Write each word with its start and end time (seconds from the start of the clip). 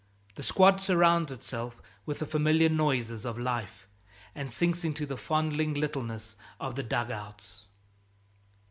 The 0.33 0.41
squad 0.41 0.81
surrounds 0.81 1.31
itself 1.31 1.79
with 2.07 2.17
the 2.17 2.25
familiar 2.25 2.69
noises 2.69 3.23
of 3.23 3.37
life, 3.37 3.87
and 4.33 4.51
sinks 4.51 4.83
into 4.83 5.05
the 5.05 5.15
fondling 5.15 5.75
littleness 5.75 6.35
of 6.59 6.73
the 6.75 6.81
dug 6.81 7.11
outs. 7.11 7.65